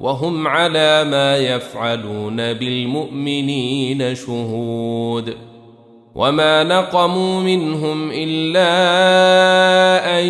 وهم 0.00 0.48
على 0.48 1.04
ما 1.04 1.36
يفعلون 1.36 2.52
بالمؤمنين 2.52 4.14
شهود. 4.14 5.34
وما 6.14 6.64
نقموا 6.64 7.40
منهم 7.40 8.10
إلا 8.14 8.70
أن 10.20 10.26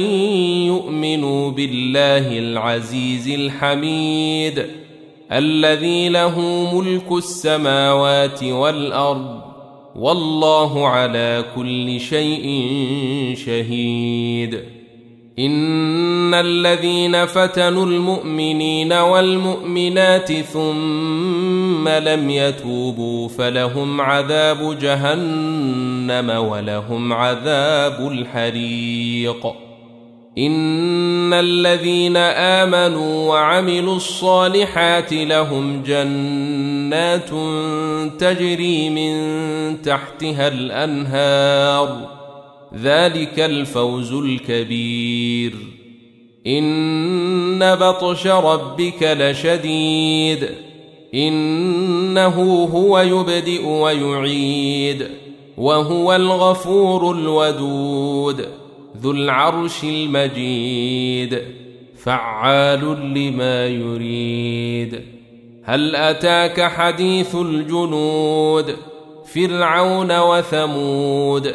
يؤمنوا 0.67 1.51
بالله 1.51 2.39
العزيز 2.39 3.29
الحميد 3.29 4.67
الذي 5.33 6.09
له 6.09 6.41
ملك 6.75 7.13
السماوات 7.13 8.45
والأرض 8.45 9.41
والله 9.97 10.89
على 10.89 11.45
كل 11.57 12.01
شيء 12.01 12.65
شهيد. 13.47 14.80
ان 15.39 16.35
الذين 16.35 17.27
فتنوا 17.27 17.87
المؤمنين 17.87 18.93
والمؤمنات 18.93 20.33
ثم 20.33 21.89
لم 21.89 22.31
يتوبوا 22.31 23.29
فلهم 23.29 24.01
عذاب 24.01 24.79
جهنم 24.79 26.31
ولهم 26.31 27.13
عذاب 27.13 28.09
الحريق 28.13 29.47
ان 30.39 31.33
الذين 31.33 32.17
امنوا 32.17 33.29
وعملوا 33.29 33.97
الصالحات 33.97 35.13
لهم 35.13 35.83
جنات 35.83 37.31
تجري 38.21 38.91
من 38.91 39.83
تحتها 39.83 40.49
الانهار 40.49 42.20
ذلك 42.75 43.41
الفوز 43.41 44.13
الكبير. 44.13 45.53
إن 46.47 47.75
بطش 47.75 48.27
ربك 48.27 49.03
لشديد. 49.03 50.49
إنه 51.15 52.65
هو 52.65 52.99
يبدئ 52.99 53.67
ويعيد. 53.67 55.09
وهو 55.57 56.17
الغفور 56.17 57.17
الودود. 57.17 58.47
ذو 59.03 59.11
العرش 59.11 59.85
المجيد. 59.85 61.43
فعال 62.05 63.15
لما 63.15 63.67
يريد. 63.67 65.01
هل 65.65 65.97
أتاك 65.97 66.63
حديث 66.63 67.35
الجنود؟ 67.35 68.77
فرعون 69.35 70.19
وثمود. 70.19 71.55